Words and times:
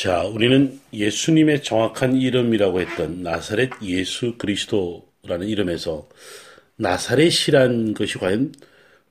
자, 0.00 0.22
우리는 0.22 0.80
예수님의 0.94 1.62
정확한 1.62 2.16
이름이라고 2.16 2.80
했던 2.80 3.22
나사렛 3.22 3.82
예수 3.82 4.38
그리스도라는 4.38 5.46
이름에서 5.46 6.08
나사렛이란 6.76 7.92
것이 7.92 8.16
과연 8.16 8.54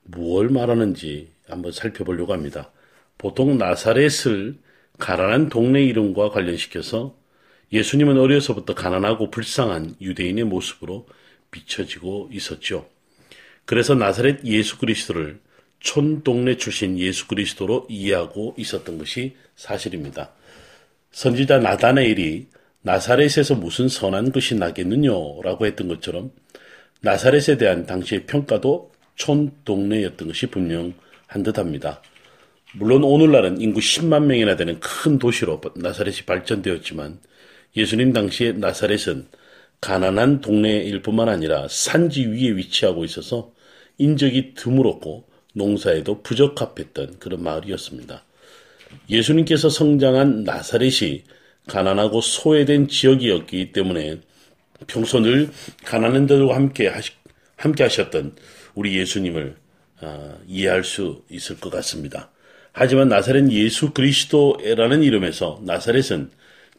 무엇을 0.02 0.48
말하는지 0.48 1.28
한번 1.46 1.70
살펴보려고 1.70 2.32
합니다. 2.32 2.72
보통 3.18 3.56
나사렛을 3.56 4.56
가난한 4.98 5.48
동네 5.48 5.84
이름과 5.84 6.30
관련시켜서 6.30 7.16
예수님은 7.72 8.18
어려서부터 8.18 8.74
가난하고 8.74 9.30
불쌍한 9.30 9.94
유대인의 10.00 10.42
모습으로 10.42 11.06
비춰지고 11.52 12.30
있었죠. 12.32 12.88
그래서 13.64 13.94
나사렛 13.94 14.44
예수 14.44 14.76
그리스도를 14.76 15.38
촌 15.78 16.24
동네 16.24 16.56
출신 16.56 16.98
예수 16.98 17.28
그리스도로 17.28 17.86
이해하고 17.88 18.54
있었던 18.58 18.98
것이 18.98 19.36
사실입니다. 19.54 20.32
선지자 21.12 21.58
나다네일이 21.58 22.46
나사렛에서 22.82 23.56
무슨 23.56 23.88
선한 23.88 24.32
것이 24.32 24.54
나겠느냐라고 24.54 25.66
했던 25.66 25.88
것처럼 25.88 26.30
나사렛에 27.02 27.56
대한 27.58 27.86
당시의 27.86 28.26
평가도 28.26 28.92
촌 29.16 29.52
동네였던 29.64 30.28
것이 30.28 30.46
분명한 30.46 31.42
듯합니다. 31.44 32.02
물론 32.74 33.04
오늘날은 33.04 33.60
인구 33.60 33.80
10만 33.80 34.24
명이나 34.24 34.56
되는 34.56 34.78
큰 34.80 35.18
도시로 35.18 35.60
나사렛이 35.76 36.22
발전되었지만 36.26 37.18
예수님 37.76 38.12
당시의 38.12 38.54
나사렛은 38.54 39.26
가난한 39.80 40.40
동네일 40.40 41.02
뿐만 41.02 41.28
아니라 41.28 41.66
산지 41.68 42.26
위에 42.26 42.56
위치하고 42.56 43.04
있어서 43.04 43.52
인적이 43.98 44.54
드물었고 44.54 45.28
농사에도 45.54 46.22
부적합했던 46.22 47.18
그런 47.18 47.42
마을이었습니다. 47.42 48.24
예수님께서 49.08 49.68
성장한 49.68 50.44
나사렛이 50.44 51.24
가난하고 51.66 52.20
소외된 52.20 52.88
지역이었기 52.88 53.72
때문에 53.72 54.20
평소 54.86 55.20
늘 55.20 55.50
가난한 55.84 56.26
자들과 56.26 56.54
함께 56.54 56.88
하시, 56.88 57.12
함께 57.56 57.82
하셨던 57.84 58.36
우리 58.74 58.96
예수님을 58.98 59.56
어, 60.02 60.38
이해할 60.46 60.84
수 60.84 61.22
있을 61.30 61.60
것 61.60 61.70
같습니다. 61.70 62.30
하지만 62.72 63.08
나사렛 63.08 63.50
예수 63.50 63.90
그리스도라는 63.90 65.02
이름에서 65.02 65.60
나사렛은 65.64 66.30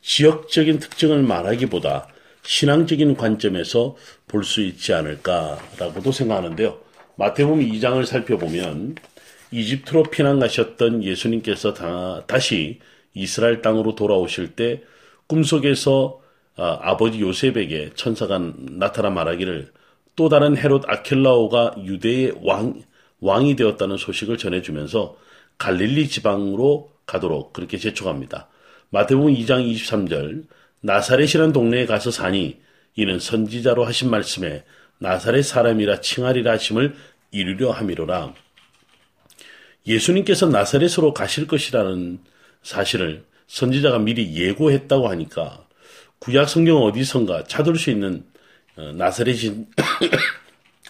지역적인 0.02 0.80
특징을 0.80 1.22
말하기보다 1.22 2.08
신앙적인 2.44 3.16
관점에서 3.16 3.96
볼 4.28 4.44
수 4.44 4.62
있지 4.62 4.94
않을까라고도 4.94 6.12
생각하는데요. 6.12 6.80
마태복음 7.18 7.60
2장을 7.60 8.04
살펴보면 8.06 8.96
이집트로 9.52 10.04
피난 10.04 10.40
가셨던 10.40 11.04
예수님께서 11.04 11.74
다, 11.74 12.24
다시 12.26 12.80
이스라엘 13.14 13.62
땅으로 13.62 13.96
돌아오실 13.96 14.56
때 14.56 14.82
꿈속에서 15.28 16.22
아, 16.56 16.98
버지 16.98 17.22
요셉에게 17.22 17.92
천사가 17.96 18.40
나타나 18.58 19.10
말하기를 19.10 19.72
또 20.16 20.30
다른 20.30 20.58
헤롯 20.58 20.84
아켈라오가 20.88 21.76
유대의 21.84 22.34
왕, 22.44 22.82
왕이 23.20 23.56
되었다는 23.56 23.98
소식을 23.98 24.38
전해주면서 24.38 25.18
갈릴리 25.58 26.08
지방으로 26.08 26.92
가도록 27.06 27.54
그렇게 27.54 27.78
제촉합니다. 27.78 28.48
마태복음 28.90 29.34
2장 29.34 29.74
23절 29.74 30.44
나사렛이라는 30.82 31.54
동네에 31.54 31.86
가서 31.86 32.12
사니 32.12 32.60
이는 32.96 33.20
선지자로 33.20 33.86
하신 33.86 34.10
말씀에 34.10 34.64
나사렛 35.00 35.46
사람이라 35.46 36.02
칭하리라 36.02 36.52
하심을 36.54 36.96
이루려 37.32 37.72
함이로라. 37.72 38.34
예수님께서 39.86 40.48
나사렛으로 40.48 41.14
가실 41.14 41.48
것이라는 41.48 42.20
사실을 42.64 43.24
선지자가 43.48 44.00
미리 44.00 44.36
예고했다고 44.36 45.10
하니까 45.10 45.66
구약 46.20 46.50
성경 46.50 46.84
어디선가 46.84 47.46
찾을 47.46 47.76
수 47.76 47.90
있는 47.90 48.24
어, 48.76 48.92
나사렛인 48.94 49.68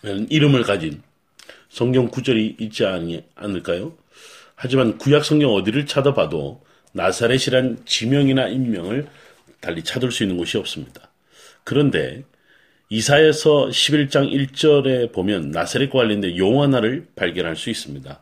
이름을 0.30 0.64
가진 0.64 1.02
성경 1.70 2.10
구절이 2.10 2.58
있지 2.60 2.86
않을까요? 2.86 3.98
하지만 4.56 4.98
구약 4.98 5.24
성경 5.26 5.54
어디를 5.54 5.86
찾아봐도 5.86 6.62
나사렛이란 6.92 7.84
지명이나 7.86 8.48
인명을 8.50 9.08
달리 9.62 9.84
찾을 9.84 10.12
수 10.12 10.24
있는 10.24 10.38
곳이 10.38 10.58
없습니다. 10.58 11.10
그런데 11.64 12.24
이사에서 12.90 13.68
11장 13.68 14.30
1절에 14.32 15.14
보면 15.14 15.52
나사렛과 15.52 15.98
관련된 15.98 16.36
용 16.38 16.62
하나를 16.62 17.08
발견할 17.16 17.56
수 17.56 17.70
있습니다. 17.70 18.22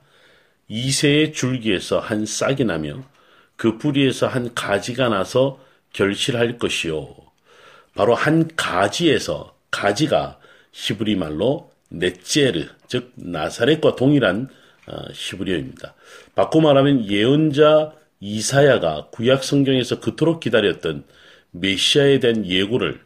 이세의 0.69 1.33
줄기에서 1.33 1.99
한 1.99 2.25
싹이 2.25 2.63
나며 2.63 3.03
그 3.55 3.77
뿌리에서 3.77 4.27
한 4.27 4.53
가지가 4.53 5.09
나서 5.09 5.59
결실할 5.91 6.57
것이요. 6.57 7.15
바로 7.95 8.15
한 8.15 8.49
가지에서 8.55 9.55
가지가 9.71 10.39
히브리 10.71 11.15
말로 11.15 11.71
넷제르, 11.89 12.67
즉 12.87 13.11
나사렛과 13.15 13.95
동일한 13.95 14.47
어, 14.87 14.95
히브리어입니다. 15.13 15.93
바꿔 16.35 16.61
말하면 16.61 17.09
예언자 17.09 17.93
이사야가 18.21 19.09
구약 19.11 19.43
성경에서 19.43 19.99
그토록 19.99 20.39
기다렸던 20.39 21.03
메시아에 21.51 22.19
대한 22.19 22.45
예고를 22.45 22.99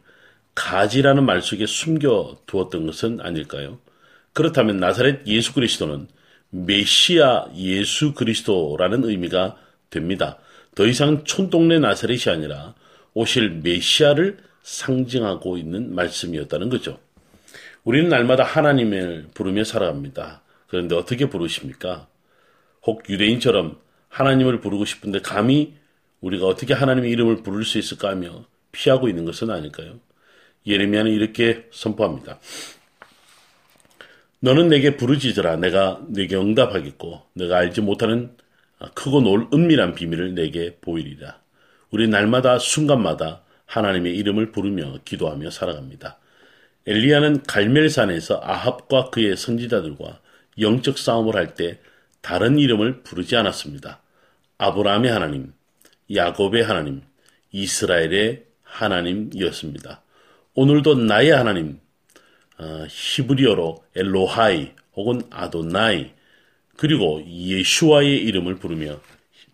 가지라는 0.54 1.24
말 1.24 1.42
속에 1.42 1.66
숨겨 1.66 2.36
두었던 2.46 2.86
것은 2.86 3.20
아닐까요? 3.20 3.78
그렇다면 4.32 4.78
나사렛 4.78 5.26
예수 5.26 5.52
그리스도는 5.52 6.08
메시아 6.54 7.46
예수 7.56 8.14
그리스도라는 8.14 9.04
의미가 9.04 9.56
됩니다. 9.90 10.38
더 10.74 10.86
이상 10.86 11.24
촌동네 11.24 11.80
나사렛이 11.80 12.22
아니라 12.28 12.74
오실 13.12 13.60
메시아를 13.62 14.38
상징하고 14.62 15.58
있는 15.58 15.94
말씀이었다는 15.94 16.68
거죠. 16.68 16.98
우리는 17.82 18.08
날마다 18.08 18.44
하나님을 18.44 19.28
부르며 19.34 19.64
살아갑니다. 19.64 20.42
그런데 20.68 20.94
어떻게 20.94 21.28
부르십니까? 21.28 22.06
혹 22.82 23.08
유대인처럼 23.08 23.78
하나님을 24.08 24.60
부르고 24.60 24.84
싶은데 24.84 25.20
감히 25.20 25.74
우리가 26.20 26.46
어떻게 26.46 26.72
하나님의 26.72 27.10
이름을 27.10 27.42
부를 27.42 27.64
수 27.64 27.78
있을까 27.78 28.10
하며 28.10 28.44
피하고 28.72 29.08
있는 29.08 29.24
것은 29.24 29.50
아닐까요? 29.50 29.98
예레미야는 30.66 31.12
이렇게 31.12 31.66
선포합니다. 31.72 32.38
너는 34.44 34.68
내게 34.68 34.98
부르짖으라 34.98 35.56
내가 35.56 36.02
내게 36.06 36.36
응답하겠고 36.36 37.22
내가 37.32 37.56
알지 37.56 37.80
못하는 37.80 38.36
크고 38.92 39.22
놀 39.22 39.48
은밀한 39.54 39.94
비밀을 39.94 40.34
내게 40.34 40.76
보이리라. 40.82 41.40
우리 41.90 42.08
날마다 42.08 42.58
순간마다 42.58 43.40
하나님의 43.64 44.14
이름을 44.18 44.52
부르며 44.52 44.98
기도하며 45.02 45.48
살아갑니다. 45.48 46.18
엘리야는 46.86 47.44
갈멜산에서 47.44 48.42
아합과 48.44 49.08
그의 49.08 49.34
선지자들과 49.38 50.20
영적 50.60 50.98
싸움을 50.98 51.36
할 51.36 51.54
때 51.54 51.78
다른 52.20 52.58
이름을 52.58 53.02
부르지 53.02 53.36
않았습니다. 53.36 54.02
아브라함의 54.58 55.10
하나님, 55.10 55.54
야곱의 56.14 56.64
하나님, 56.64 57.00
이스라엘의 57.50 58.44
하나님이었습니다. 58.62 60.02
오늘도 60.54 60.96
나의 60.96 61.30
하나님, 61.30 61.78
어, 61.78 61.83
히브리어로 62.88 63.84
엘로하이 63.96 64.70
혹은 64.94 65.22
아도나이 65.30 66.10
그리고 66.76 67.22
예슈와의 67.26 68.16
이름을 68.24 68.56
부르며 68.56 69.00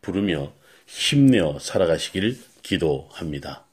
부르며 0.01 0.53
힘내어 0.87 1.59
살아가시길 1.59 2.39
기도합니다. 2.63 3.65